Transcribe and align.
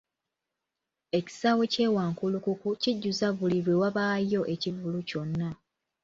Ekisaawe 1.17 1.65
ky'e 1.73 1.87
Wankulukuku 1.95 2.67
kijjuza 2.81 3.27
buli 3.37 3.59
lwe 3.65 3.75
wabaayo 3.81 4.41
ekivvulu 4.53 4.99
kyonna. 5.09 5.49